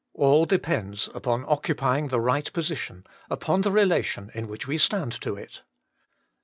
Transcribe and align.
All 0.15 0.47
depends 0.47 1.09
upon 1.13 1.45
occupying 1.47 2.07
the 2.07 2.19
right 2.19 2.51
position, 2.53 3.05
upon 3.29 3.61
the 3.61 3.71
relation 3.71 4.31
in 4.33 4.47
which 4.47 4.65
we 4.65 4.79
stand 4.79 5.11
to 5.21 5.35
it. 5.35 5.61